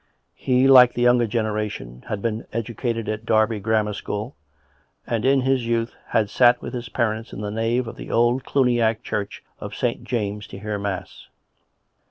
[0.33, 4.35] He, like the younger generation, had been educated at Derby Gram mar School,
[5.05, 8.43] and in his youth had sat with his parents in the nave of the old
[8.43, 10.03] Cluniac church of St.
[10.03, 11.27] James to hear mass.